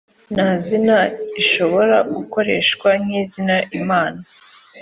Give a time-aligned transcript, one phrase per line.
[0.33, 0.97] nta zina
[1.33, 4.21] rishobora gukoreshwa nk’izina imana